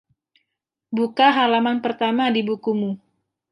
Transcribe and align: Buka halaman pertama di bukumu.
Buka 0.95 1.25
halaman 1.37 1.77
pertama 1.85 2.25
di 2.35 2.41
bukumu. 2.49 2.91